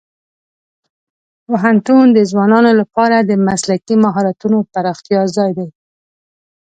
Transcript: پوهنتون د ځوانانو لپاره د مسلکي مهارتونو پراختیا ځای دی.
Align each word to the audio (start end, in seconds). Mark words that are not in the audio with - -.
پوهنتون 1.45 2.05
د 2.13 2.19
ځوانانو 2.31 2.71
لپاره 2.81 3.17
د 3.19 3.31
مسلکي 3.47 3.95
مهارتونو 4.05 4.57
پراختیا 4.73 5.21
ځای 5.35 5.51
دی. 5.57 5.69